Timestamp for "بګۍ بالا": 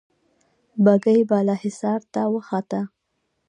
0.83-1.55